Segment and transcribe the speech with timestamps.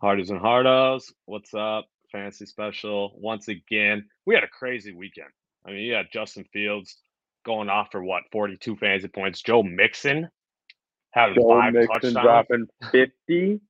[0.00, 1.86] Hardies and Hardos, what's up?
[2.10, 4.06] Fantasy special once again.
[4.24, 5.28] We had a crazy weekend.
[5.66, 6.96] I mean, you had Justin Fields
[7.44, 9.42] going off for what 42 fantasy points.
[9.42, 10.28] Joe Mixon
[11.10, 12.14] had Joe five Mixon touchdowns.
[12.14, 13.60] dropping 50.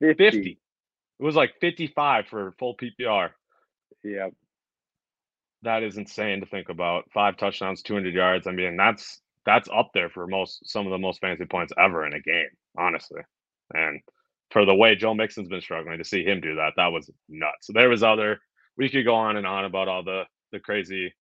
[0.00, 0.24] 50.
[0.24, 0.50] 50.
[1.20, 3.30] It was like 55 for full PPR.
[4.02, 4.32] Yep.
[5.62, 7.04] That is insane to think about.
[7.12, 8.46] Five touchdowns, 200 yards.
[8.46, 12.06] I mean, that's that's up there for most some of the most fantasy points ever
[12.06, 12.48] in a game,
[12.78, 13.20] honestly.
[13.74, 14.00] And
[14.50, 17.66] for the way Joe Mixon's been struggling to see him do that, that was nuts.
[17.66, 18.40] So there was other.
[18.76, 21.12] We could go on and on about all the the crazy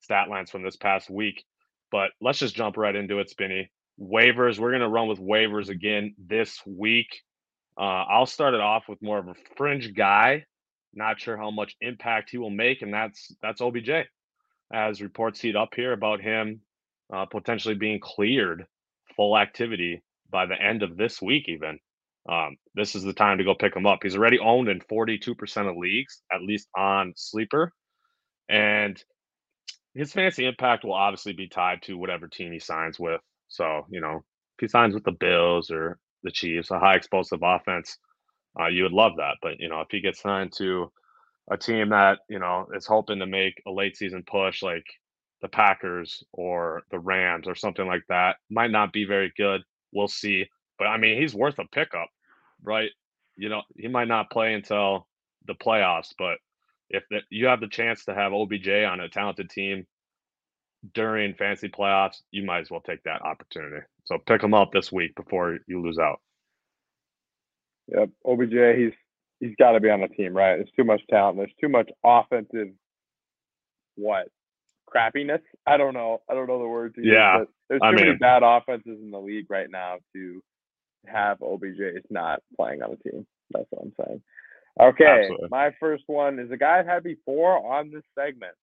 [0.00, 1.44] stat lines from this past week,
[1.90, 3.70] but let's just jump right into it, Spinny.
[4.00, 4.58] Waivers.
[4.58, 7.08] We're gonna run with waivers again this week.
[7.78, 10.44] Uh, I'll start it off with more of a fringe guy.
[10.94, 13.90] Not sure how much impact he will make, and that's that's OBJ.
[14.72, 16.60] As reports heat up here about him
[17.12, 18.66] uh, potentially being cleared
[19.16, 21.78] full activity by the end of this week, even.
[22.28, 24.00] Um, this is the time to go pick him up.
[24.02, 27.72] He's already owned in 42% of leagues, at least on Sleeper.
[28.48, 29.02] And
[29.94, 33.20] his fantasy impact will obviously be tied to whatever team he signs with.
[33.48, 37.40] So, you know, if he signs with the Bills or the Chiefs, a high explosive
[37.42, 37.96] offense,
[38.60, 39.36] uh, you would love that.
[39.40, 40.92] But, you know, if he gets signed to
[41.50, 44.84] a team that, you know, is hoping to make a late season push like
[45.40, 49.62] the Packers or the Rams or something like that, might not be very good.
[49.92, 50.46] We'll see.
[50.78, 52.08] But I mean, he's worth a pickup,
[52.62, 52.90] right?
[53.36, 55.06] You know, he might not play until
[55.46, 56.38] the playoffs, but
[56.90, 59.86] if the, you have the chance to have OBJ on a talented team
[60.94, 63.84] during fantasy playoffs, you might as well take that opportunity.
[64.04, 66.20] So pick him up this week before you lose out.
[67.88, 68.10] Yep.
[68.26, 68.92] OBJ, he's
[69.40, 70.56] he's got to be on the team, right?
[70.56, 71.38] There's too much talent.
[71.38, 72.68] There's too much offensive
[73.96, 74.28] what
[74.88, 75.42] crappiness.
[75.66, 76.20] I don't know.
[76.30, 77.14] I don't know the word to use.
[77.14, 80.42] Yeah, but there's I too many bad offenses in the league right now to
[81.06, 83.26] have OBJ is not playing on the team.
[83.50, 84.22] That's what I'm saying.
[84.80, 85.48] Okay, Absolutely.
[85.50, 88.54] my first one is a guy I've had before on this segment,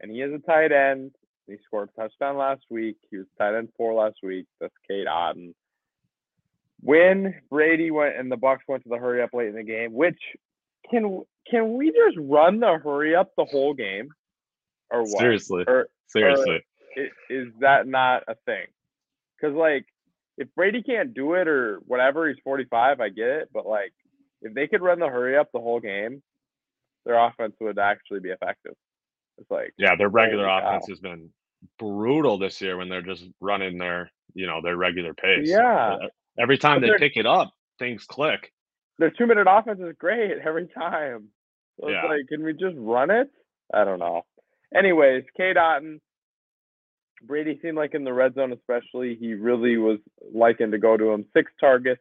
[0.00, 1.12] and he is a tight end.
[1.46, 2.96] He scored a touchdown last week.
[3.10, 4.46] He was tight end four last week.
[4.60, 5.52] That's Cade Otton.
[6.80, 9.92] When Brady went and the Bucs went to the hurry up late in the game,
[9.92, 10.18] which
[10.90, 14.08] can can we just run the hurry up the whole game,
[14.90, 15.18] or what?
[15.20, 16.64] Seriously, Or seriously.
[16.96, 18.66] i- is that not a thing?
[19.36, 19.86] Because like,
[20.38, 23.00] if Brady can't do it or whatever, he's 45.
[23.00, 23.92] I get it, but like,
[24.42, 26.22] if they could run the hurry up the whole game,
[27.06, 28.74] their offense would actually be effective.
[29.38, 31.30] It's like, Yeah, their regular offense has been
[31.78, 35.48] brutal this year when they're just running their, you know, their regular pace.
[35.48, 35.96] Yeah.
[36.38, 38.52] Every time But they pick it up, things click.
[38.98, 41.28] their two minute offense is great every time.
[41.80, 42.08] So it's Yeah.
[42.08, 43.28] like, can we just run it?
[43.72, 44.22] I don't know.
[44.74, 46.00] Anyways, Cade Otton,
[47.26, 49.98] Brady seemed like in the red zone, especially, he really was
[50.32, 51.24] liking to go to him.
[51.36, 52.00] Six targets,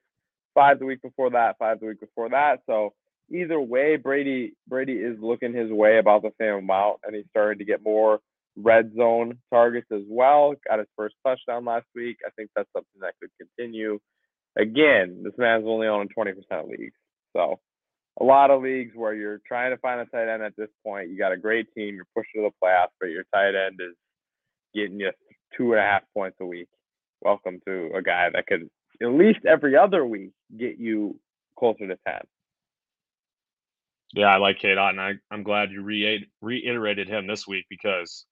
[0.53, 2.59] five the week before that, five the week before that.
[2.65, 2.93] So
[3.31, 7.59] either way, Brady Brady is looking his way about the same amount, and he's starting
[7.59, 8.19] to get more
[8.55, 10.53] red zone targets as well.
[10.67, 12.17] Got his first touchdown last week.
[12.25, 13.99] I think that's something that could continue.
[14.57, 16.93] Again, this man's only on 20% of leagues.
[17.35, 17.59] So
[18.21, 21.09] a lot of leagues where you're trying to find a tight end at this point,
[21.09, 23.95] you got a great team, you're pushing to the playoffs, but your tight end is
[24.73, 25.11] getting you
[25.57, 26.67] two and a half points a week.
[27.21, 28.69] Welcome to a guy that could
[29.01, 31.19] at least every other week get you
[31.57, 32.15] closer to 10.
[34.13, 34.99] Yeah, I like Cade Otton.
[34.99, 38.25] I, I'm glad you re- reiterated him this week because,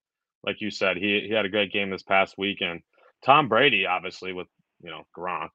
[0.45, 2.81] like you said, he, he had a great game this past weekend.
[3.25, 4.47] Tom Brady, obviously, with
[4.83, 5.49] you know Gronk,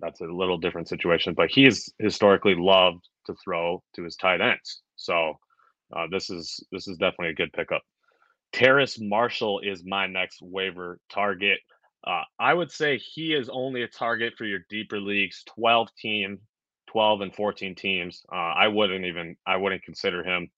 [0.00, 4.82] that's a little different situation, but he's historically loved to throw to his tight ends.
[4.96, 5.34] So
[5.96, 7.82] uh, this is this is definitely a good pickup.
[8.56, 11.58] Terrace Marshall is my next waiver target.
[12.06, 16.38] Uh, I would say he is only a target for your deeper leagues, 12 team,
[16.86, 18.22] 12 and 14 teams.
[18.32, 20.48] Uh, I wouldn't even I wouldn't consider him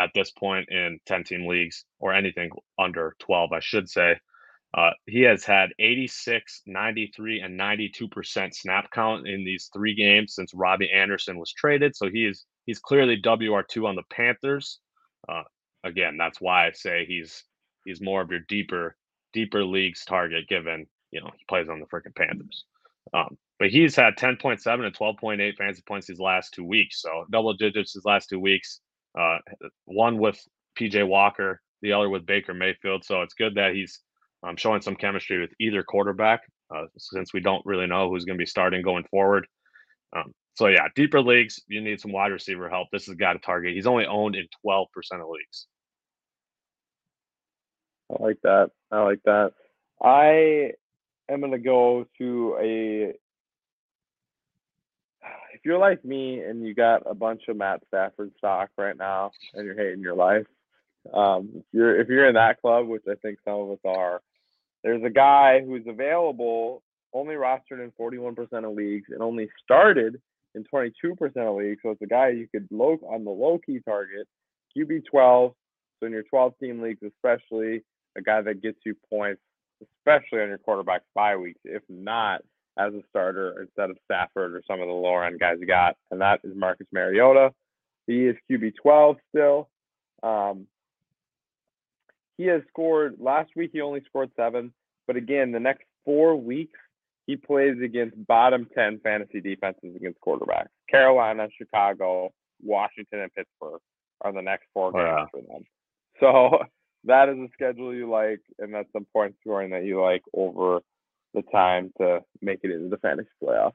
[0.00, 2.48] at this point in 10 team leagues or anything
[2.78, 4.18] under 12, I should say.
[4.72, 10.54] Uh, he has had 86, 93, and 92% snap count in these three games since
[10.54, 11.96] Robby Anderson was traded.
[11.96, 14.80] So he is he's clearly WR2 on the Panthers.
[15.28, 15.42] Uh,
[15.86, 17.44] again, that's why I say he's
[17.84, 18.96] he's more of your deeper
[19.32, 22.64] deeper leagues target given you know he plays on the freaking Panthers.
[23.14, 27.00] Um, but he's had 10.7 and 12.8 fantasy points these last two weeks.
[27.00, 28.80] So double digits his last two weeks.
[29.18, 29.38] Uh,
[29.86, 30.38] one with
[30.78, 33.04] PJ Walker, the other with Baker Mayfield.
[33.04, 34.00] So it's good that he's
[34.46, 36.42] um, showing some chemistry with either quarterback
[36.74, 39.46] uh, since we don't really know who's going to be starting going forward.
[40.14, 42.88] Um, so yeah, deeper leagues, you need some wide receiver help.
[42.92, 43.74] This has got a target.
[43.74, 45.66] He's only owned in 12% of leagues.
[48.10, 48.70] I like that.
[48.90, 49.52] I like that.
[50.02, 50.72] I
[51.32, 53.14] am to go to a.
[55.54, 59.32] if you're like me and you got a bunch of Matt Stafford stock right now
[59.54, 60.46] and you're hating your life,
[61.12, 64.20] um, if you're if you're in that club, which I think some of us are,
[64.82, 66.82] there's a guy who's available,
[67.12, 70.20] only rostered in 41% of leagues and only started
[70.54, 70.92] in 22%
[71.36, 71.80] of leagues.
[71.82, 74.26] So it's a guy you could low on the low key target,
[74.76, 75.54] QB 12.
[75.98, 77.82] So in your 12 team leagues, especially
[78.16, 79.40] a guy that gets you points,
[79.82, 81.60] especially on your quarterback bye weeks.
[81.64, 82.42] If not,
[82.78, 85.96] as a starter instead of Stafford or some of the lower end guys you got,
[86.10, 87.52] and that is Marcus Mariota.
[88.06, 89.68] He is QB 12 still.
[90.22, 90.66] Um,
[92.36, 93.70] he has scored last week.
[93.72, 94.72] He only scored seven,
[95.06, 96.78] but again, the next four weeks
[97.26, 100.68] he plays against bottom 10 fantasy defenses against quarterbacks.
[100.88, 102.32] Carolina, Chicago,
[102.62, 103.80] Washington, and Pittsburgh
[104.20, 105.26] are the next four games oh, yeah.
[105.30, 105.64] for them.
[106.20, 106.64] So
[107.06, 110.80] that is a schedule you like, and that's some point scoring that you like over
[111.34, 113.72] the time to make it into the fantasy playoffs.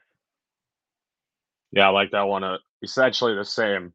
[1.71, 2.43] Yeah, I like that one.
[2.43, 3.93] Uh, essentially the same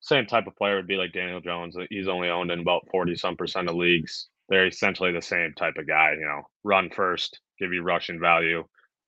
[0.00, 1.76] same type of player would be like Daniel Jones.
[1.90, 4.28] He's only owned in about forty some percent of leagues.
[4.48, 6.12] They're essentially the same type of guy.
[6.12, 8.64] You know, run first, give you rushing value,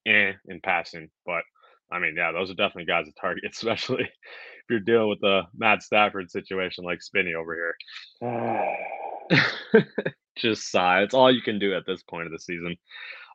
[0.06, 1.09] eh, in passing.
[1.25, 1.43] But
[1.91, 5.43] I mean, yeah, those are definitely guys to target, especially if you're dealing with the
[5.56, 7.77] Matt Stafford situation like Spinny over here.
[10.37, 11.03] Just sigh.
[11.03, 12.77] It's all you can do at this point of the season.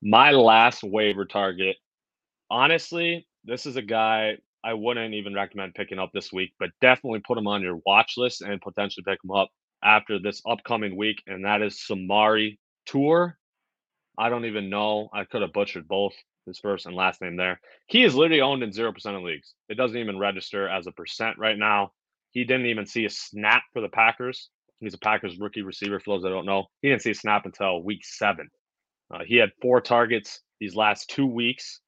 [0.02, 1.78] My last waiver target,
[2.50, 7.22] honestly, this is a guy I wouldn't even recommend picking up this week, but definitely
[7.26, 9.50] put him on your watch list and potentially pick him up
[9.84, 12.58] after this upcoming week, and that is Samori
[12.90, 13.34] Toure.
[14.18, 15.10] I don't even know.
[15.14, 16.14] I could have butchered both
[16.48, 17.60] his first and last name there.
[17.88, 19.54] He is literally owned in 0% of leagues.
[19.70, 21.92] It doesn't even register as a percent right now.
[22.32, 24.50] He didn't even see a snap for the Packers.
[24.80, 26.66] He's a Packers rookie receiver, for those that don't know.
[26.82, 28.50] He didn't see a snap until week seven.
[29.14, 31.80] Uh, he had four targets these last two weeks,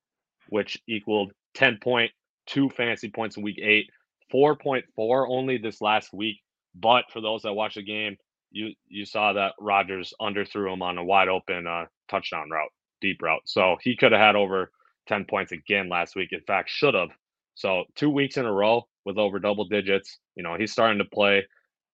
[0.50, 3.89] which equaled 10.2 fantasy points in week eight,
[4.34, 6.38] 4.4 only this last week.
[6.75, 8.18] But for those that watched the game,
[8.51, 13.22] you you saw that Rodgers underthrew him on a wide open uh, touchdown route, deep
[13.22, 13.42] route.
[13.45, 14.72] So he could have had over
[15.07, 16.30] 10 points again last week.
[16.31, 17.10] In fact, should have.
[17.56, 20.19] So two weeks in a row with over double digits.
[20.36, 21.45] You know, he's starting to play.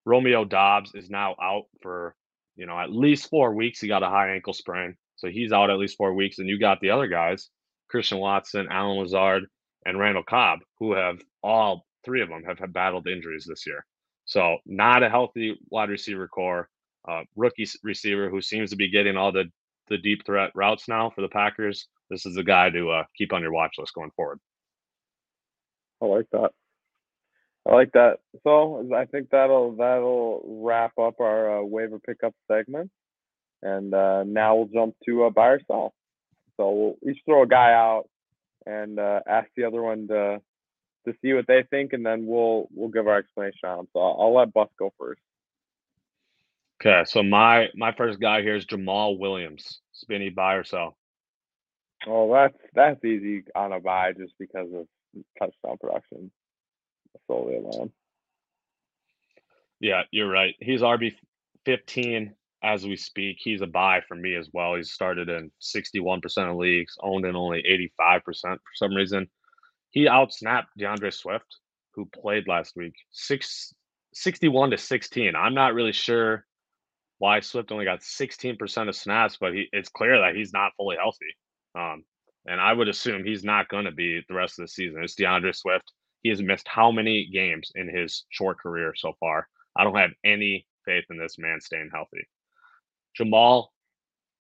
[0.05, 2.15] Romeo Doubs is now out for,
[2.55, 3.79] you know, at least four weeks.
[3.79, 4.95] He got a high ankle sprain.
[5.15, 6.39] So he's out at least four weeks.
[6.39, 7.50] And you got the other guys,
[7.89, 9.45] Christian Watson, Allen Lazard,
[9.85, 13.85] and Randall Cobb, who have all three of them have, have battled injuries this year.
[14.25, 16.69] So not a healthy wide receiver core.
[17.07, 19.45] Uh, rookie receiver who seems to be getting all the
[19.89, 21.88] the deep threat routes now for the Packers.
[22.09, 24.39] This is a guy to uh, keep on your watch list going forward.
[26.01, 26.51] I like that.
[27.68, 28.19] I like that.
[28.44, 32.92] So I think that'll that'll wrap up our uh, waiver pickup segment.
[33.62, 35.94] And uh, now we'll jump to uh, buy or sell.
[36.57, 38.10] So we'll each throw a guy out
[38.65, 40.42] and uh, ask the other one to
[41.06, 43.88] to see what they think, and then we'll we'll give our explanation on them.
[43.94, 45.21] So I'll, I'll let Bus go first.
[46.81, 49.80] Okay, so my my first guy here is Jamaal Williams.
[49.94, 50.98] Spinny buy or sell?
[52.06, 54.86] Oh, that's that's easy on a buy just because of
[55.39, 56.31] touchdown production
[57.28, 57.92] solely alone.
[59.80, 60.56] Yeah, you're right.
[60.60, 61.14] He's RB
[61.66, 63.38] fifteen as we speak.
[63.40, 64.75] He's a buy for me as well.
[64.75, 67.62] He's started in 61% of leagues, owned in only
[68.02, 69.28] 85% for some reason.
[69.92, 71.58] He outsnapped D'Andre Swift,
[71.94, 73.74] who played last week, six,
[74.13, 75.36] 61 to 16.
[75.36, 76.46] I'm not really sure
[77.20, 80.96] why Swift only got 16% of snaps, but he, it's clear that he's not fully
[80.96, 81.36] healthy.
[81.75, 82.03] Um,
[82.46, 85.03] and I would assume he's not going to be the rest of the season.
[85.03, 85.92] It's D'Andre Swift.
[86.24, 89.48] He has missed how many games in his short career so far?
[89.75, 92.25] I don't have any faith in this man staying healthy.
[93.20, 93.68] Jamaal,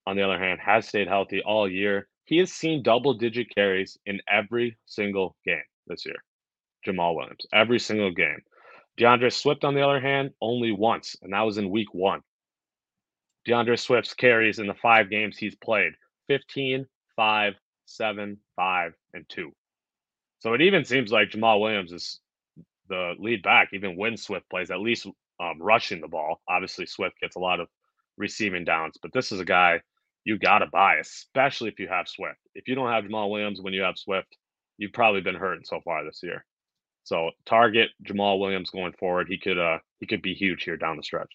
[0.07, 2.07] on the other hand, has stayed healthy all year.
[2.25, 6.23] He has seen double digit carries in every single game this year.
[6.87, 8.41] Jamaal Williams, every single game.
[8.97, 12.21] D'Andre Swift, on the other hand, only once, and that was in week one.
[13.45, 15.93] D'Andre Swift's carries in the five games he's played
[16.27, 17.53] 15, 5,
[17.85, 19.51] 7, 5, and 2.
[20.43, 22.19] So it even seems like Jamaal Williams is
[22.89, 25.07] the lead back, even when Swift plays, at least
[25.39, 26.41] um, rushing the ball.
[26.49, 27.69] Obviously, Swift gets a lot of
[28.17, 28.97] receiving downs.
[29.01, 29.79] But this is a guy
[30.25, 32.39] you got to buy, especially if you have Swift.
[32.55, 34.35] If you don't have Jamaal Williams when you have Swift,
[34.77, 36.43] you've probably been hurting so far this year.
[37.05, 39.27] So target Jamaal Williams going forward.
[39.29, 41.31] He could uh he could be huge here down the stretch.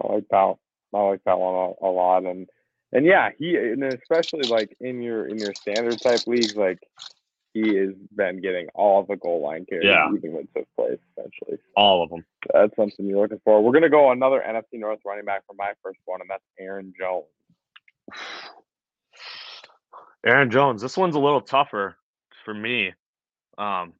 [0.00, 0.54] I like that.
[0.94, 2.48] I like that one a, a lot, and
[2.92, 6.78] and yeah, he and especially like in your in your standard type leagues, like
[7.62, 10.08] he has been getting all the goal line carries, yeah.
[10.14, 11.58] even when fifth place, essentially.
[11.76, 12.24] All of them.
[12.52, 13.62] That's something you're looking for.
[13.62, 16.44] We're going to go another NFC North running back for my first one, and that's
[16.58, 17.24] Aaron Jones.
[20.26, 20.82] Aaron Jones.
[20.82, 21.96] This one's a little tougher
[22.44, 22.92] for me.
[23.56, 23.92] Um,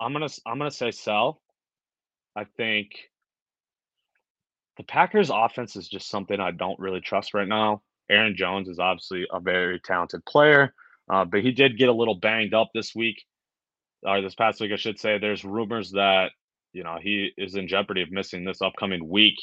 [0.00, 1.40] I'm gonna I'm gonna say sell.
[2.36, 2.92] I think
[4.76, 7.82] the Packers offense is just something I don't really trust right now.
[8.10, 10.72] Aaron Jones is obviously a very talented player,
[11.10, 13.22] uh, but he did get a little banged up this week,
[14.02, 15.18] or this past week, I should say.
[15.18, 16.32] There's rumors that
[16.72, 19.36] you know he is in jeopardy of missing this upcoming week.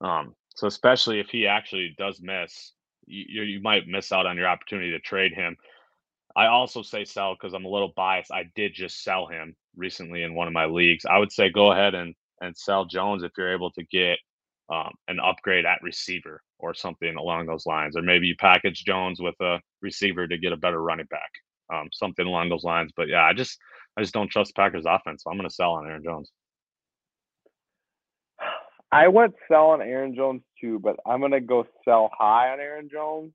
[0.00, 2.72] Um, so especially if he actually does miss,
[3.06, 5.56] you, you might miss out on your opportunity to trade him.
[6.36, 8.32] I also say sell because I'm a little biased.
[8.32, 11.04] I did just sell him recently in one of my leagues.
[11.04, 14.18] I would say go ahead and and sell Jones if you're able to get
[14.72, 19.20] um, an upgrade at receiver or something along those lines, or maybe you package Jones
[19.20, 21.30] with a receiver to get a better running back,
[21.72, 22.90] um, something along those lines.
[22.96, 23.58] But yeah, I just
[23.96, 26.30] I just don't trust Packers offense, so I'm going to sell on Aaron Jones.
[28.90, 32.90] I went sell on Aaron Jones too, but I'm gonna go sell high on Aaron
[32.92, 33.32] Jones.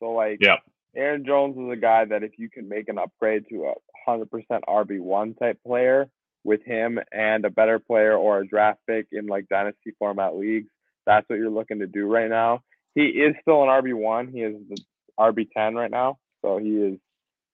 [0.00, 0.56] So like, yeah,
[0.96, 3.74] Aaron Jones is a guy that if you can make an upgrade to a
[4.04, 6.08] hundred percent RB one type player
[6.44, 10.68] with him and a better player or a draft pick in like dynasty format leagues,
[11.06, 12.62] that's what you're looking to do right now.
[12.94, 14.28] He is still an RB one.
[14.28, 14.78] He is the
[15.18, 16.98] RB ten right now, so he is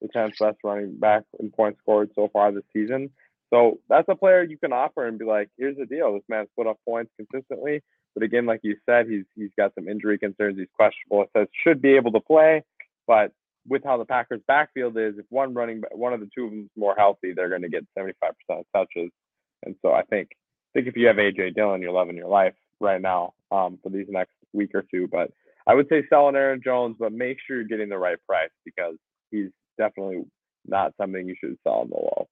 [0.01, 3.11] the tenth best running back in points scored so far this season.
[3.53, 6.15] So that's a player you can offer and be like, here's the deal.
[6.15, 7.83] This man's put up points consistently.
[8.15, 10.59] But again, like you said, he's he's got some injury concerns.
[10.59, 11.23] He's questionable.
[11.23, 12.65] It says should be able to play,
[13.07, 13.33] but
[13.69, 16.61] with how the Packers backfield is, if one running one of the two of them
[16.61, 18.11] is more healthy, they're going to get 75%
[18.51, 19.11] of touches.
[19.65, 22.55] And so I think I think if you have AJ Dillon, you're loving your life
[22.81, 25.09] right now um, for these next week or two.
[25.11, 25.31] But
[25.67, 28.51] I would say sell an Aaron Jones, but make sure you're getting the right price
[28.65, 28.97] because
[29.31, 30.25] he's definitely
[30.67, 32.29] not something you should sell on the low.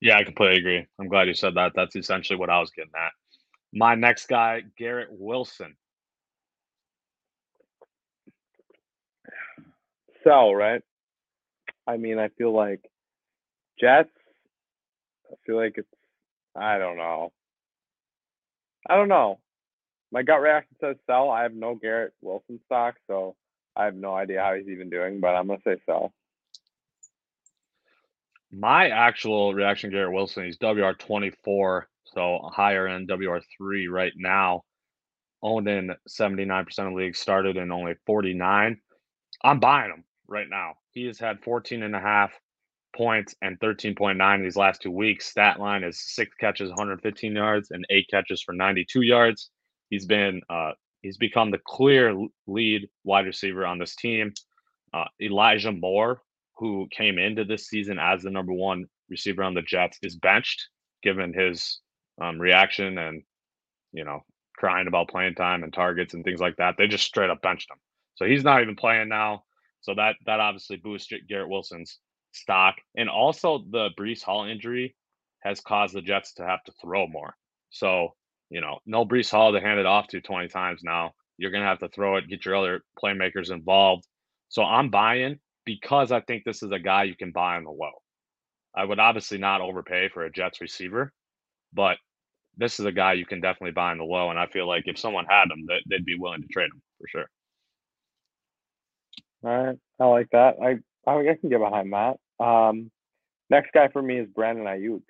[0.00, 0.86] Yeah, I completely agree.
[1.00, 1.72] I'm glad you said that.
[1.74, 3.12] That's essentially what I was getting at.
[3.72, 5.76] My next guy, Garrett Wilson.
[10.24, 10.82] Sell, right?
[11.86, 12.80] I mean, I feel like
[13.80, 14.10] Jets.
[15.30, 15.88] I feel like it's.
[16.54, 17.32] I don't know.
[18.88, 19.38] I don't know.
[20.10, 21.30] My gut reaction says sell.
[21.30, 23.34] I have no Garrett Wilson stock, so
[23.74, 26.12] I have no idea how he's even doing, but I'm gonna say sell.
[28.50, 34.12] My actual reaction, Garrett Wilson, he's WR twenty four, so higher end WR three right
[34.16, 34.64] now.
[35.42, 38.78] Owned in seventy nine percent of leagues, started in only forty nine.
[39.42, 40.74] I'm buying him right now.
[40.90, 42.32] He has had 14 and a half
[42.96, 45.26] points and 13.9 in these last two weeks.
[45.26, 49.50] Stat line is six catches, 115 yards, and eight catches for 92 yards.
[49.90, 50.72] He's been uh,
[51.02, 54.32] he's become the clear lead wide receiver on this team.
[54.94, 56.20] Uh, Elijah Moore,
[56.56, 60.68] who came into this season as the number one receiver on the Jets, is benched
[61.02, 61.80] given his
[62.20, 63.22] um, reaction and
[63.92, 64.20] you know
[64.56, 66.76] crying about playing time and targets and things like that.
[66.78, 67.78] They just straight up benched him,
[68.14, 69.44] so he's not even playing now.
[69.82, 71.98] So that that obviously boosts Garrett Wilson's
[72.32, 74.96] stock, and also the Breece Hall injury
[75.40, 77.34] has caused the Jets to have to throw more.
[77.70, 78.14] So
[78.50, 81.12] you know, no Breece Hall to hand it off to 20 times now.
[81.38, 84.06] You're gonna have to throw it, get your other playmakers involved.
[84.48, 87.70] So I'm buying because I think this is a guy you can buy on the
[87.70, 87.92] low.
[88.74, 91.12] I would obviously not overpay for a Jets receiver,
[91.72, 91.98] but
[92.56, 94.30] this is a guy you can definitely buy on the low.
[94.30, 96.82] And I feel like if someone had him, that they'd be willing to trade him
[96.98, 97.26] for sure.
[99.44, 100.56] All right, I like that.
[100.62, 100.78] I
[101.10, 102.18] I can get behind that.
[102.44, 102.90] Um,
[103.50, 105.02] next guy for me is Brandon Aiyuk.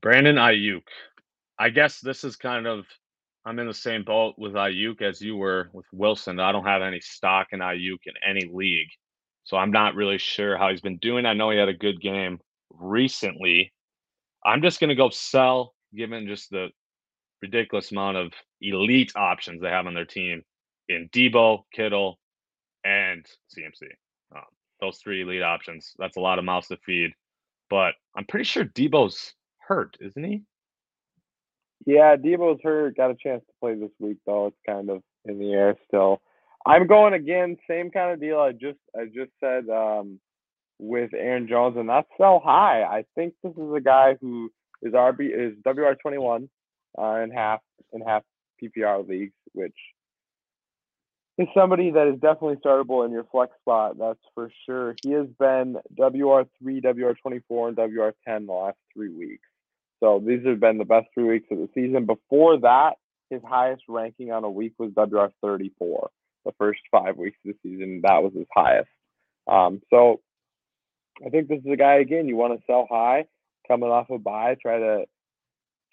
[0.00, 0.84] Brandon Aiyuk.
[1.58, 2.86] I guess this is kind of
[3.44, 6.40] I'm in the same boat with Aiyuk as you were with Wilson.
[6.40, 8.90] I don't have any stock in Aiyuk in any league,
[9.44, 11.26] so I'm not really sure how he's been doing.
[11.26, 12.38] I know he had a good game
[12.70, 13.72] recently.
[14.44, 16.68] I'm just gonna go sell, given just the
[17.42, 20.42] ridiculous amount of elite options they have on their team
[20.88, 22.18] in Deebo, Kittle,
[22.84, 23.26] and
[23.56, 23.88] CMC.
[24.34, 24.42] Um,
[24.80, 25.92] those three elite options.
[25.98, 27.12] That's a lot of mouths to feed.
[27.70, 30.42] But I'm pretty sure Deebo's hurt, isn't he?
[31.86, 32.96] Yeah, Deebo's hurt.
[32.96, 34.46] Got a chance to play this week though.
[34.46, 36.20] It's kind of in the air still.
[36.66, 40.18] I'm going again, same kind of deal I just I just said um,
[40.78, 42.82] with Aaron Jones, and that's sell high.
[42.82, 44.50] I think this is a guy who
[44.82, 46.48] is RB is WR twenty one
[46.98, 47.60] uh, in half
[47.92, 48.22] in half
[48.62, 49.76] PPR leagues, which
[51.38, 53.96] is somebody that is definitely startable in your flex spot.
[53.98, 54.94] That's for sure.
[55.02, 59.46] He has been WR3, WR24, and WR10 the last three weeks.
[60.00, 62.06] So these have been the best three weeks of the season.
[62.06, 62.94] Before that,
[63.30, 66.08] his highest ranking on a week was WR34.
[66.44, 68.88] The first five weeks of the season, that was his highest.
[69.46, 70.20] Um, so
[71.24, 73.26] I think this is a guy again you want to sell high,
[73.66, 75.04] coming off a buy, try to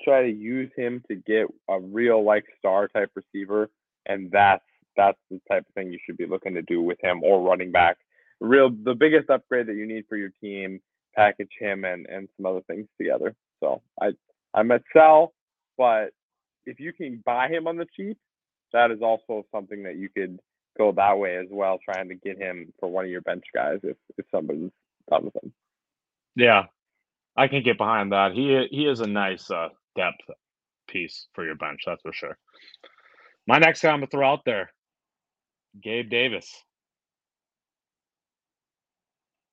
[0.03, 3.69] try to use him to get a real like star type receiver,
[4.05, 4.63] and that's
[4.95, 7.71] that's the type of thing you should be looking to do with him or running
[7.71, 7.97] back.
[8.39, 10.79] Real the biggest upgrade that you need for your team,
[11.15, 13.35] package him and and some other things together.
[13.61, 14.11] So I
[14.53, 15.33] I'm at sell,
[15.77, 16.11] but
[16.65, 18.17] if you can buy him on the cheap,
[18.73, 20.39] that is also something that you could
[20.77, 23.79] go that way as well, trying to get him for one of your bench guys
[23.83, 24.71] if if somebody's
[25.09, 25.53] done with him.
[26.35, 26.63] Yeah,
[27.37, 28.33] I can get behind that.
[28.33, 30.29] He he is a nice uh, depth
[30.87, 32.37] piece for your bench, that's for sure.
[33.47, 34.71] My next guy I'm gonna throw out there,
[35.81, 36.53] Gabe Davis.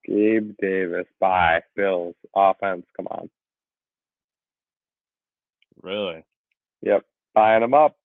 [0.05, 1.62] Gabe Davis, bye.
[1.76, 3.31] Bills offense, come on.
[5.83, 6.25] Really?
[6.83, 7.97] Yep, buying him up.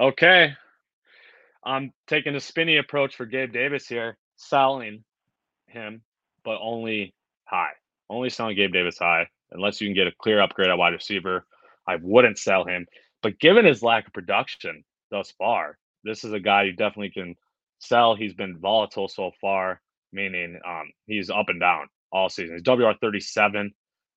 [0.00, 0.54] Okay.
[1.64, 5.04] I'm taking a spinny approach for Gabe Davis here, selling
[5.66, 6.02] him,
[6.44, 7.72] but only high.
[8.08, 11.44] Only selling Gabe Davis high, unless you can get a clear upgrade at wide receiver.
[11.86, 12.86] I wouldn't sell him.
[13.22, 17.34] But given his lack of production thus far, this is a guy you definitely can
[17.78, 18.14] sell.
[18.14, 19.80] He's been volatile so far,
[20.12, 22.56] meaning um, he's up and down all season.
[22.56, 23.72] He's WR 37.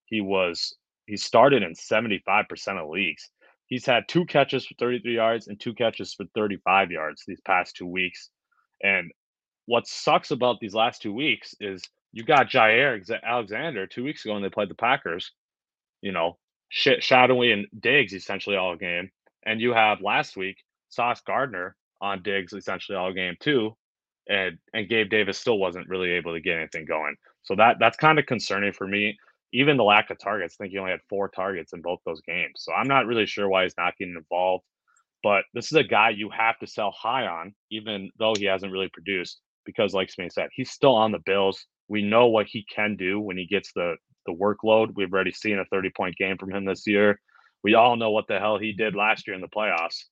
[0.05, 2.45] He was he started in 75%
[2.81, 3.29] of leagues.
[3.65, 7.75] He's had two catches for 33 yards and two catches for 35 yards these past
[7.75, 8.29] two weeks.
[8.83, 9.11] And
[9.65, 14.33] what sucks about these last two weeks is you got Jaire Alexander two weeks ago
[14.33, 15.31] when they played the Packers,
[16.01, 16.37] you know,
[16.69, 19.11] sh- shadowing and Diggs essentially all game.
[19.45, 20.57] And you have last week
[20.91, 23.75] Sauce Gardner on Diggs essentially all game too.
[24.29, 27.15] And and Gabe Davis still wasn't really able to get anything going.
[27.43, 29.17] So that that's kind of concerning for me.
[29.53, 30.55] Even the lack of targets.
[30.55, 32.53] I think he only had four targets in both those games.
[32.57, 34.63] So I'm not really sure why he's not getting involved.
[35.23, 38.71] But this is a guy you have to sell high on, even though he hasn't
[38.71, 41.65] really produced, because like Spain said, he's still on the Bills.
[41.89, 43.95] We know what he can do when he gets the
[44.25, 44.95] the workload.
[44.95, 47.19] We've already seen a 30 point game from him this year.
[47.63, 50.05] We all know what the hell he did last year in the playoffs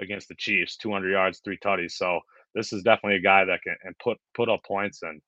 [0.00, 1.92] against the Chiefs, 200 yards, three tutties.
[1.92, 2.20] So
[2.54, 5.20] this is definitely a guy that can and put put up points and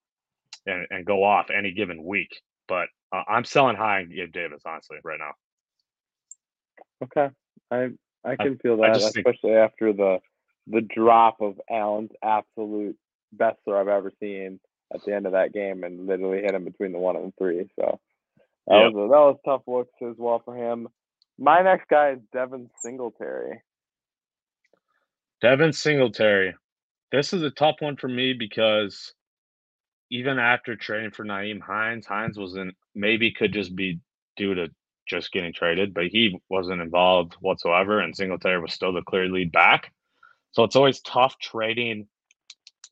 [0.67, 2.31] and, and go off any given week.
[2.69, 5.33] But uh, I'm selling high on Gabe Davis honestly right now.
[7.05, 7.35] Okay,
[7.71, 7.91] I
[8.25, 10.19] I can I, feel that, especially think, after the
[10.69, 12.97] the drop of Allen's absolute
[13.33, 14.61] best throw I've ever seen
[14.95, 17.69] at the end of that game, and literally hit him between the one and three.
[17.79, 17.99] So
[18.69, 18.93] that yep.
[18.93, 20.89] was a, that was tough looks as well for him.
[21.39, 23.63] My next guy is Devin Singletary.
[25.43, 26.55] Devin Singletary.
[27.11, 29.13] This is a tough one for me because
[30.09, 33.99] even after trading for Nyheim Hines, Hines wasn't maybe could just be
[34.37, 34.69] due to
[35.09, 39.51] just getting traded, but he wasn't involved whatsoever, and Singletary was still the clear lead
[39.51, 39.93] back.
[40.53, 42.07] So it's always tough trading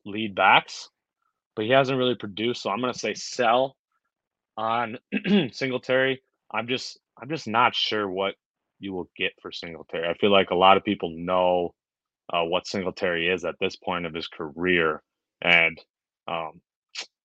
[0.05, 0.89] lead backs,
[1.55, 2.63] but he hasn't really produced.
[2.63, 3.77] So I'm gonna say sell
[4.57, 4.97] on
[5.53, 6.21] Singletary.
[6.53, 8.35] I'm just I'm just not sure what
[8.79, 10.09] you will get for Singletary.
[10.09, 11.73] I feel like a lot of people know
[12.31, 15.01] uh, what Singletary is at this point of his career,
[15.41, 15.79] and
[16.27, 16.61] um,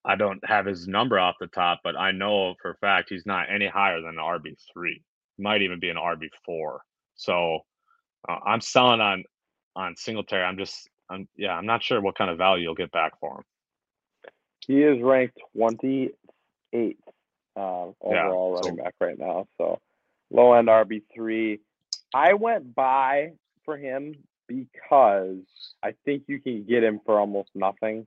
[0.05, 3.27] I don't have his number off the top, but I know for a fact he's
[3.27, 5.03] not any higher than an RB three.
[5.39, 6.81] Might even be an RB four.
[7.15, 7.61] So
[8.29, 9.25] uh, I'm selling on
[9.75, 10.45] on Singletary.
[10.45, 13.39] I'm just I'm yeah I'm not sure what kind of value you'll get back for
[13.39, 13.45] him.
[14.67, 16.11] He is ranked 28th
[17.57, 19.47] uh, overall yeah, running back right now.
[19.59, 19.79] So
[20.31, 21.61] low end RB three.
[22.15, 23.33] I went by
[23.65, 24.15] for him
[24.49, 25.39] because
[25.83, 28.07] I think you can get him for almost nothing,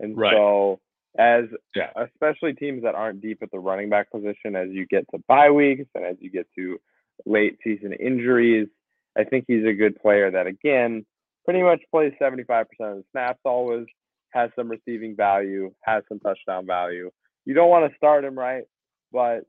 [0.00, 0.34] and right.
[0.34, 0.80] so
[1.18, 1.90] as yeah.
[1.96, 5.50] especially teams that aren't deep at the running back position, as you get to bye
[5.50, 6.78] weeks and as you get to
[7.26, 8.68] late season injuries,
[9.16, 11.04] I think he's a good player that again
[11.44, 13.86] pretty much plays 75% of the snaps always,
[14.30, 17.10] has some receiving value, has some touchdown value.
[17.44, 18.64] You don't want to start him right,
[19.12, 19.44] but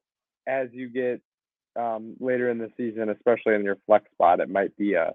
[0.48, 1.22] as you get
[1.80, 5.14] um, later in the season, especially in your flex spot, it might be a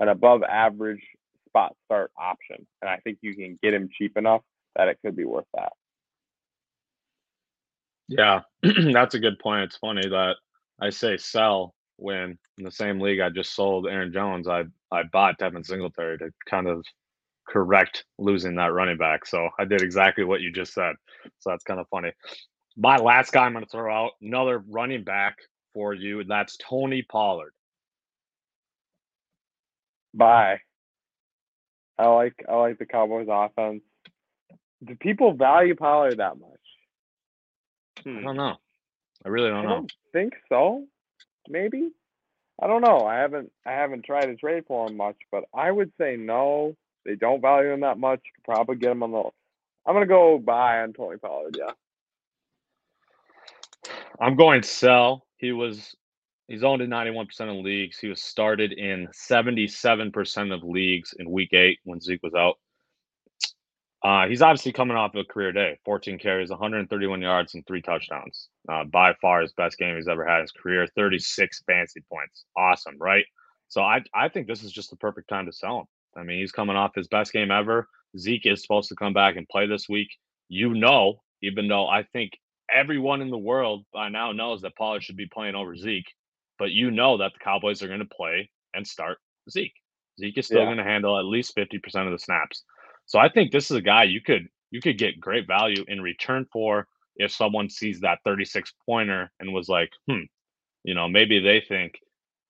[0.00, 1.02] an above average
[1.46, 2.66] spot start option.
[2.82, 4.42] And I think you can get him cheap enough
[4.76, 5.72] that it could be worth that.
[8.08, 8.40] Yeah,
[8.92, 9.64] that's a good point.
[9.64, 10.34] It's funny that
[10.80, 15.04] I say sell when in the same league I just sold Aaron Jones, I I
[15.04, 16.84] bought Devin Singletary to kind of
[17.46, 19.26] correct losing that running back.
[19.26, 20.94] So I did exactly what you just said.
[21.38, 22.12] So that's kind of funny.
[22.76, 25.36] My last guy I'm going to throw out another running back
[25.74, 26.24] for you.
[26.24, 27.52] That's Tony Pollard.
[30.14, 30.60] Bye.
[31.98, 33.82] I like I like the Cowboys offense.
[34.84, 36.50] Do people value Pollard that much?
[38.02, 38.18] Hmm.
[38.18, 38.56] I don't know.
[39.24, 39.68] I really don't I know.
[39.68, 40.86] Don't think so.
[41.48, 41.90] Maybe.
[42.62, 43.06] I don't know.
[43.06, 46.74] I haven't I haven't tried to trade for him much, but I would say no.
[47.04, 48.20] They don't value him that much.
[48.24, 49.22] You could probably get him on the.
[49.86, 51.56] I'm gonna go buy on Tony Pollard.
[51.58, 51.72] Yeah.
[54.20, 55.26] I'm going sell.
[55.36, 55.94] He was
[56.50, 57.96] He's owned in 91% of leagues.
[58.00, 62.58] He was started in 77% of leagues in week eight when Zeke was out.
[64.02, 68.48] Uh, he's obviously coming off a career day 14 carries, 131 yards, and three touchdowns.
[68.68, 72.44] Uh, by far his best game he's ever had in his career, 36 fantasy points.
[72.56, 73.24] Awesome, right?
[73.68, 75.86] So I, I think this is just the perfect time to sell him.
[76.16, 77.88] I mean, he's coming off his best game ever.
[78.18, 80.08] Zeke is supposed to come back and play this week.
[80.48, 82.32] You know, even though I think
[82.74, 86.12] everyone in the world by now knows that Pollard should be playing over Zeke,
[86.60, 89.18] but you know that the Cowboys are going to play and start
[89.50, 89.74] Zeke.
[90.20, 90.66] Zeke is still yeah.
[90.66, 92.62] going to handle at least 50% of the snaps.
[93.06, 96.00] So I think this is a guy you could you could get great value in
[96.00, 100.20] return for if someone sees that 36 pointer and was like, hmm,
[100.84, 101.98] you know, maybe they think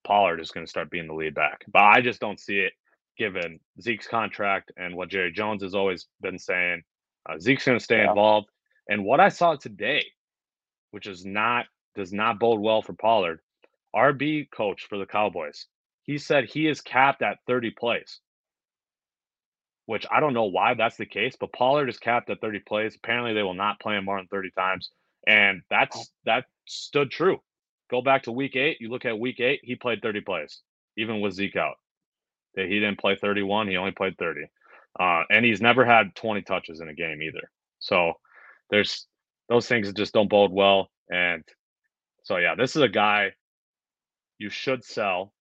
[0.05, 1.65] Pollard is going to start being the lead back.
[1.71, 2.73] But I just don't see it
[3.17, 6.83] given Zeke's contract and what Jerry Jones has always been saying.
[7.27, 8.09] Uh, Zeke's going to stay yeah.
[8.09, 8.49] involved.
[8.87, 10.05] And what I saw today,
[10.91, 13.39] which is not does not bode well for Pollard,
[13.95, 15.67] RB coach for the Cowboys,
[16.03, 18.19] he said he is capped at 30 plays
[19.91, 22.95] which I don't know why that's the case, but Pollard is capped at 30 plays.
[22.95, 24.89] Apparently, they will not play him more than 30 times.
[25.27, 26.03] And that's oh.
[26.25, 27.39] that stood true.
[27.89, 28.77] Go back to week eight.
[28.79, 30.61] You look at week eight, he played 30 plays,
[30.97, 31.75] even with Zeke out.
[32.55, 34.45] He didn't play 31, he only played 30.
[34.97, 37.51] Uh, and he's never had 20 touches in a game either.
[37.79, 38.13] So
[38.69, 39.07] there's
[39.49, 40.89] those things that just don't bode well.
[41.09, 41.43] And
[42.23, 43.31] so, yeah, this is a guy
[44.41, 45.33] you should sell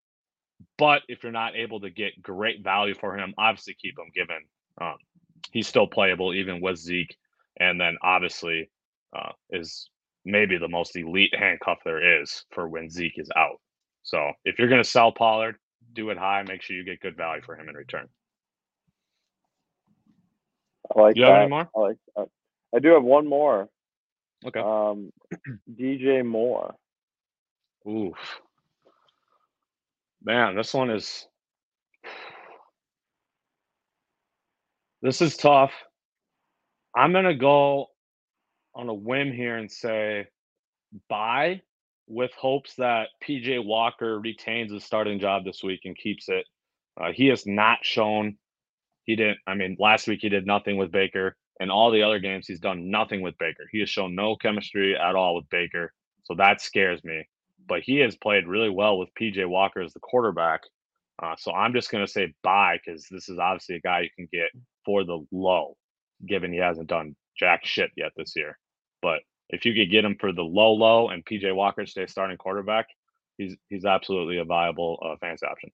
[0.77, 4.39] but if you're not able to get great value for him, obviously keep him given
[4.81, 4.95] um,
[5.51, 7.15] he's still playable even with Zeke.
[7.59, 8.69] And then obviously
[9.15, 9.89] uh, is
[10.25, 13.59] maybe the most elite handcuff there is for when Zeke is out.
[14.03, 15.57] So if you're going to sell Pollard,
[15.93, 16.43] do it high.
[16.47, 18.07] Make sure you get good value for him in return.
[20.95, 21.31] I like you that.
[21.31, 21.69] have any more?
[21.75, 21.97] I like.
[22.15, 22.27] That.
[22.75, 23.67] I do have one more.
[24.45, 24.59] Okay.
[24.59, 25.11] Um,
[25.71, 26.75] DJ Moore.
[27.87, 28.41] Oof.
[30.23, 31.27] Man, this one is
[35.01, 35.71] this is tough.
[36.95, 37.87] I'm gonna go
[38.75, 40.27] on a whim here and say
[41.09, 41.61] buy
[42.07, 46.45] with hopes that PJ Walker retains his starting job this week and keeps it.
[46.99, 48.37] Uh, he has not shown
[49.05, 49.37] he didn't.
[49.47, 52.59] I mean, last week he did nothing with Baker, and all the other games he's
[52.59, 53.67] done nothing with Baker.
[53.71, 57.25] He has shown no chemistry at all with Baker, so that scares me
[57.69, 60.61] but he has played really well with PJ Walker as the quarterback.
[61.21, 64.09] Uh, so I'm just going to say buy because this is obviously a guy you
[64.15, 64.49] can get
[64.85, 65.77] for the low,
[66.25, 68.57] given he hasn't done jack shit yet this year.
[69.01, 72.37] But if you could get him for the low, low, and PJ Walker stay starting
[72.37, 72.87] quarterback,
[73.37, 75.71] he's he's absolutely a viable uh, fantasy option.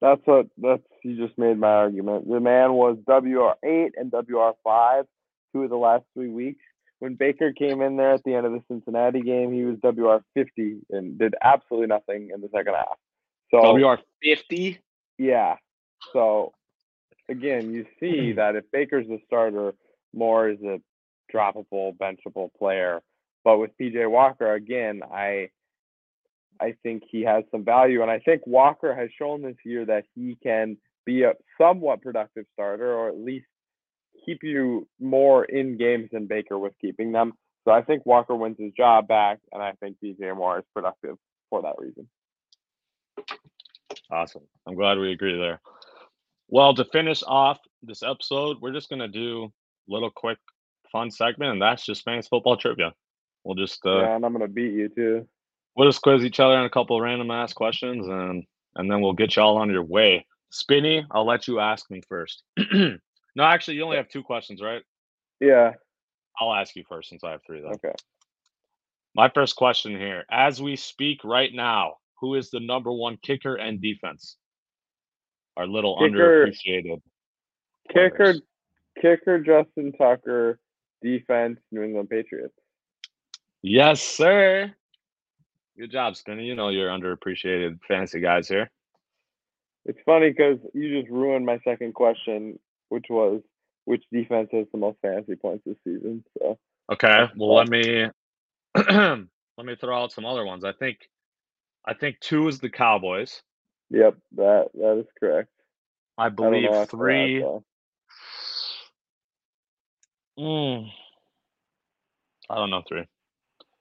[0.00, 2.28] That's what that's you just made my argument.
[2.28, 5.06] The man was WR eight and WR five
[5.52, 6.62] two of the last three weeks
[7.04, 10.24] when Baker came in there at the end of the Cincinnati game, he was WR
[10.32, 12.96] fifty and did absolutely nothing in the second half.
[13.50, 14.78] So WR fifty.
[15.18, 15.56] Yeah.
[16.14, 16.54] So
[17.28, 18.36] again, you see hmm.
[18.36, 19.74] that if Baker's the starter,
[20.14, 20.80] Moore is a
[21.30, 23.02] droppable, benchable player.
[23.44, 25.50] But with PJ Walker, again, I
[26.58, 30.04] I think he has some value, and I think Walker has shown this year that
[30.14, 33.44] he can be a somewhat productive starter, or at least
[34.24, 37.32] keep you more in games than Baker was keeping them.
[37.64, 41.16] So I think Walker wins his job back, and I think DJ Moore is productive
[41.50, 42.08] for that reason.
[44.10, 44.42] Awesome.
[44.66, 45.60] I'm glad we agree there.
[46.48, 50.38] Well, to finish off this episode, we're just gonna do a little quick
[50.92, 52.92] fun segment, and that's just fantasy football trivia.
[53.44, 55.26] We'll just uh, yeah, and I'm gonna beat you too.
[55.76, 58.44] We'll just quiz each other on a couple random ass questions, and
[58.76, 60.26] and then we'll get y'all on your way.
[60.50, 62.42] Spinny, I'll let you ask me first.
[63.36, 64.82] No, actually, you only have two questions, right?
[65.40, 65.72] Yeah.
[66.40, 67.70] I'll ask you first since I have three, though.
[67.70, 67.94] Okay.
[69.14, 73.56] My first question here: As we speak right now, who is the number one kicker
[73.56, 74.36] and defense?
[75.56, 77.00] Our little kicker, underappreciated.
[77.92, 78.42] Kicker, players.
[79.00, 80.58] kicker, Justin Tucker.
[81.02, 82.54] Defense, New England Patriots.
[83.60, 84.72] Yes, sir.
[85.78, 86.44] Good job, Spinny.
[86.44, 88.70] You know you're underappreciated fantasy guys here.
[89.84, 93.42] It's funny because you just ruined my second question which was
[93.84, 96.24] which defense has the most fantasy points this season.
[96.38, 96.58] So
[96.92, 98.06] okay, well let me
[98.76, 100.64] let me throw out some other ones.
[100.64, 100.98] I think
[101.86, 103.42] I think two is the Cowboys.
[103.90, 105.50] Yep, that that is correct.
[106.16, 107.40] I believe I three.
[107.40, 107.62] That,
[110.38, 110.90] mm,
[112.48, 113.06] I don't know three.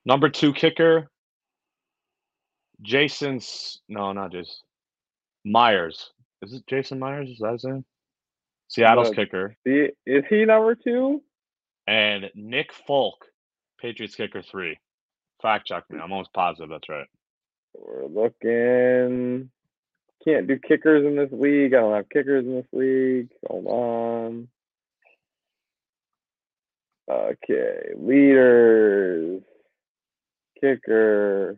[0.06, 1.10] Number two kicker.
[2.82, 4.56] Jason's no, not Jason.
[5.46, 6.12] Myers.
[6.42, 7.30] Is it Jason Myers?
[7.30, 7.86] Is that his name?
[8.74, 9.56] Seattle's kicker.
[9.66, 11.22] is he number two?
[11.86, 13.26] And Nick Folk,
[13.80, 14.80] Patriots kicker three.
[15.42, 16.00] Fact check me.
[16.00, 17.08] I'm almost positive that's right.
[17.76, 19.50] We're looking.
[20.26, 21.74] Can't do kickers in this league.
[21.74, 23.30] I don't have kickers in this league.
[23.48, 24.48] Hold on.
[27.12, 29.42] Okay, leaders.
[30.60, 31.58] Kicker.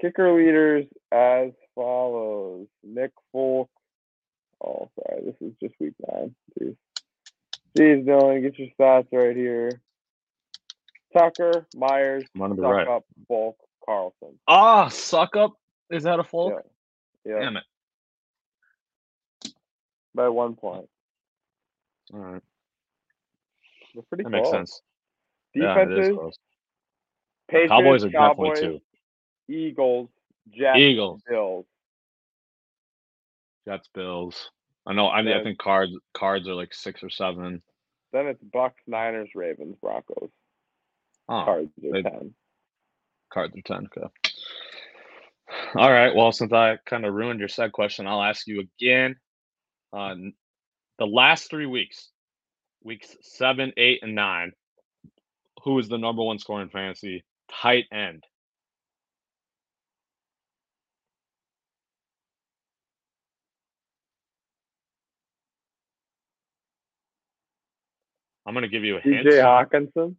[0.00, 2.68] Kicker leaders as follows.
[2.84, 3.68] Nick Folk.
[4.64, 5.22] Oh, sorry.
[5.24, 6.34] This is just week nine.
[6.60, 6.76] Jeez.
[7.76, 9.80] Jeez, Dylan, get your stats right here.
[11.16, 12.88] Tucker, Myers, I'm on the Suck right.
[12.88, 14.38] Up, Bulk, Carlson.
[14.48, 15.52] Ah, suck up.
[15.90, 16.64] Is that a folk?
[17.24, 17.38] Yeah.
[17.40, 17.64] Damn it.
[20.14, 20.88] By one point.
[22.12, 22.42] All right.
[23.94, 24.42] We're pretty That close.
[24.42, 24.82] makes sense.
[25.54, 26.38] Yeah, it is Defenses, close.
[27.48, 28.80] Patriots, Cowboys are Cowboys, definitely
[29.48, 29.54] two.
[29.54, 30.08] Eagles,
[30.50, 31.66] Jets, Eagles, Bills.
[33.66, 34.50] Jets, Bills.
[34.86, 35.08] I know.
[35.08, 37.62] I mean, I think cards cards are like six or seven.
[38.12, 40.30] Then it's Bucs, Niners, Ravens, Broncos.
[41.28, 42.34] Oh, Cards are they- ten.
[43.32, 43.88] cards are ten.
[43.96, 44.06] Okay.
[45.76, 46.14] All right.
[46.14, 49.16] Well, since I kind of ruined your said question, I'll ask you again.
[49.92, 50.14] Uh,
[50.98, 52.10] the last three weeks,
[52.82, 54.52] weeks seven, eight, and nine,
[55.62, 57.24] who is the number one scorer in fantasy?
[57.50, 58.24] Tight end.
[68.46, 69.26] I'm gonna give you a hint.
[69.26, 70.16] DJ Hockenson.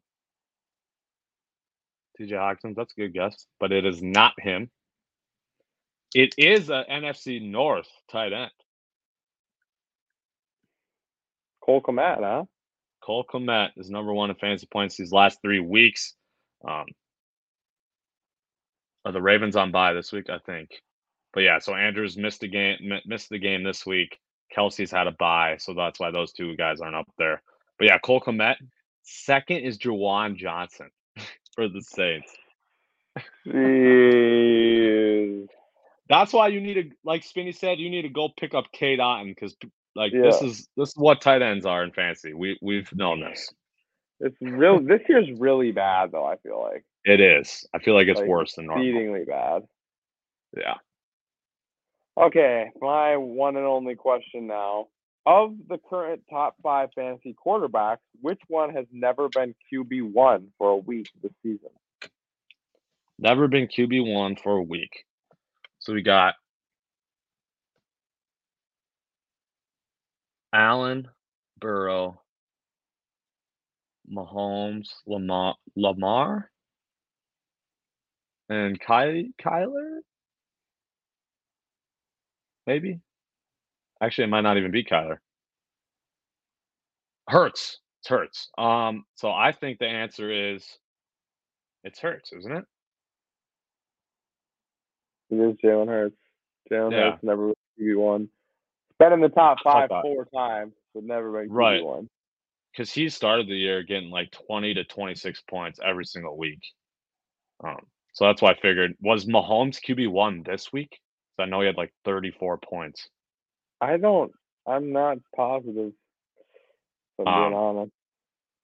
[2.19, 4.69] TJ Hawkins, that's a good guess, but it is not him.
[6.13, 8.51] It is a NFC North tight end.
[11.63, 12.43] Cole Kmet, huh?
[13.01, 16.13] Cole Kmet is number one in fantasy points these last three weeks.
[16.67, 16.85] Um,
[19.05, 20.29] are the Ravens on bye this week?
[20.29, 20.69] I think.
[21.33, 22.91] But yeah, so Andrews missed the game.
[23.05, 24.19] Missed the game this week.
[24.55, 27.41] Kelce's had a bye, so that's why those two guys aren't up there.
[27.77, 28.55] But yeah, Cole Kmet.
[29.03, 30.89] Second is Juwan Johnson
[31.55, 32.31] for the Saints.
[36.09, 38.99] That's why you need to, like Spinny said, you need to go pick up Cade
[38.99, 39.55] Otton because,
[39.95, 42.33] like, this is this is what tight ends are in fantasy.
[42.33, 43.49] We we've known this.
[44.19, 44.79] It's real.
[44.79, 46.25] This year's really bad, though.
[46.25, 47.65] I feel like It is.
[47.73, 48.85] I feel like it's Like, worse than normal.
[48.85, 49.63] exceedingly bad.
[50.55, 50.75] Yeah.
[52.15, 54.87] Okay, my one and only question now.
[55.25, 60.71] Of the current top five fantasy quarterbacks, which one has never been QB one for
[60.71, 61.69] a week this season?
[63.19, 65.05] Never been QB one for a week.
[65.79, 66.35] So we got
[70.53, 71.07] Allen,
[71.59, 72.21] Burrow,
[74.11, 76.51] Mahomes, Lamar, Lamar,
[78.49, 79.99] and Ky- Kyler.
[82.67, 82.99] Maybe.
[84.03, 85.17] Actually, it might not even be Kyler.
[87.29, 87.79] Hurts.
[88.01, 88.49] It's Hurts.
[88.57, 89.05] Um.
[89.15, 90.65] So I think the answer is
[91.85, 92.65] it's Hurts, isn't it?
[95.29, 96.17] It is Jalen Hurts.
[96.69, 97.11] Jalen Yeah.
[97.11, 98.29] Hurts never been QB one.
[98.99, 101.83] Been in the top five four times, but never QB Right.
[101.83, 102.09] one.
[102.73, 106.59] because he started the year getting like 20 to 26 points every single week.
[107.63, 110.89] Um, so that's why I figured was Mahomes QB one this week?
[111.37, 113.09] 'Cause I know he had like 34 points.
[113.83, 114.31] I don't.
[114.67, 115.91] I'm not positive.
[117.19, 117.91] If I'm Um, being honest.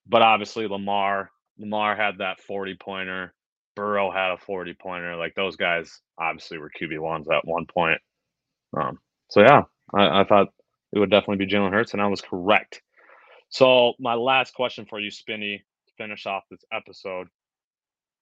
[0.08, 3.34] But obviously Lamar, Lamar had that 40 pointer.
[3.76, 5.16] Burrow had a 40 pointer.
[5.16, 8.00] Like those guys obviously were QB ones at one point.
[8.76, 10.48] Um, so yeah, I, I thought
[10.94, 12.82] it would definitely be Jalen Hurts, and I was correct.
[13.50, 17.28] So my last question for you, Spinny, to finish off this episode.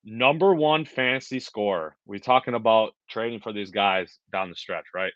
[0.03, 1.95] Number one fantasy scorer.
[2.05, 5.13] We're talking about trading for these guys down the stretch, right?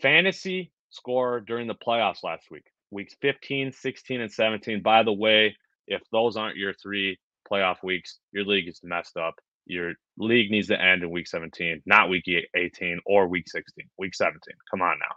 [0.00, 4.82] Fantasy scorer during the playoffs last week, weeks 15, 16, and 17.
[4.82, 5.56] By the way,
[5.88, 7.18] if those aren't your three
[7.50, 9.36] playoff weeks, your league is messed up.
[9.66, 13.86] Your league needs to end in week 17, not week e- 18 or week 16,
[13.98, 14.40] week 17.
[14.70, 15.16] Come on now.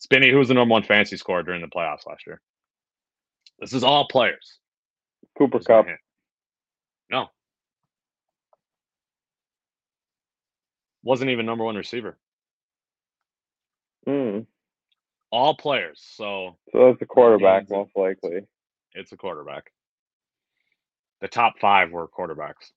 [0.00, 2.40] Spinny, who was the number one fantasy scorer during the playoffs last year?
[3.60, 4.58] This is all players.
[5.38, 5.86] Cooper Just Kupp.
[7.10, 7.28] No.
[11.04, 12.18] Wasn't even number one receiver.
[14.06, 14.40] Hmm.
[15.30, 16.00] All players.
[16.14, 18.46] So So that's the quarterback, of- most likely.
[18.94, 19.70] it's a quarterback.
[21.20, 22.70] The top five were quarterbacks.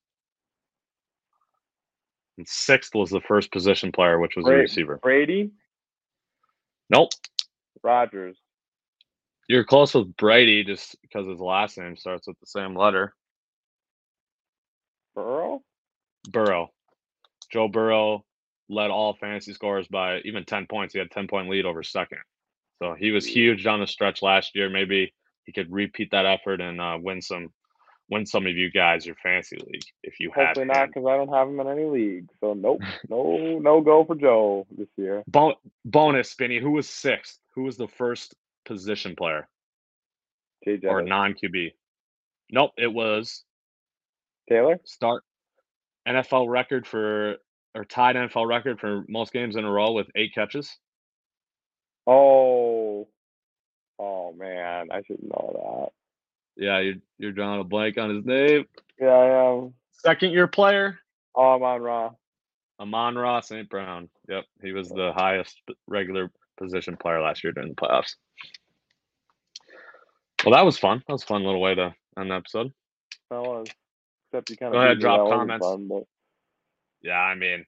[2.37, 4.97] And sixth was the first position player, which was a receiver.
[4.97, 5.51] Brady,
[6.89, 7.09] Nope.
[7.83, 8.37] Rodgers.
[9.47, 13.13] You're close with Brady just because his last name starts with the same letter.
[15.15, 15.61] Burrow.
[16.29, 16.71] Burrow.
[17.51, 18.25] Joe Burrow
[18.69, 20.93] led all fantasy scores by even 10 points.
[20.93, 22.19] He had 10 point lead over second.
[22.81, 24.67] So he was huge down the stretch last year.
[24.67, 25.13] Maybe
[25.45, 27.49] he could repeat that effort and uh, win some
[28.09, 31.15] win some of you guys your fantasy league if you have Hopefully not, because I
[31.15, 32.27] don't have him in any league.
[32.39, 35.23] So nope, no, no go for Joe this year.
[35.27, 35.53] Bon-
[35.85, 36.59] bonus, Spinny.
[36.59, 37.37] Who was sixth?
[37.53, 38.33] Who was the first
[38.65, 39.47] position player
[40.65, 41.73] Jay or non QB?
[42.51, 43.43] Nope, it was
[44.49, 44.79] Taylor.
[44.85, 45.23] start
[46.07, 47.35] NFL record for
[47.75, 50.77] or tied NFL record for most games in a row with eight catches.
[52.07, 53.07] Oh,
[53.99, 55.91] oh man, I should know
[56.57, 56.63] that.
[56.63, 58.65] Yeah, you're you're drawing a blank on his name.
[58.99, 59.73] Yeah, I am.
[59.93, 60.99] Second year player,
[61.35, 62.11] Oh, I'm on Raw.
[62.79, 63.69] Amon-Ra St.
[63.69, 64.09] Brown.
[64.27, 68.15] Yep, he was the highest regular position player last year during the playoffs.
[70.43, 71.03] Well, that was fun.
[71.07, 72.73] That was a fun little way to end the episode.
[73.29, 73.67] That was.
[74.33, 75.65] Except you kind of Go ahead, drop comments.
[75.65, 76.03] Fun, but
[77.03, 77.65] Yeah, I mean,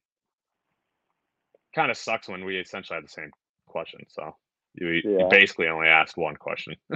[1.76, 3.32] kind of sucks when we essentially had the same
[3.73, 4.05] question.
[4.07, 4.36] So
[4.75, 6.75] you, you basically only asked one question.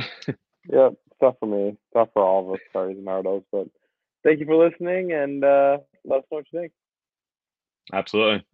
[0.69, 1.77] yeah, tough for me.
[1.93, 3.43] Tough for all of us, and Nardos.
[3.51, 3.67] But
[4.23, 6.71] thank you for listening, and uh, let us know what you think.
[7.91, 8.45] Absolutely.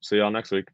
[0.00, 0.68] See y'all next week.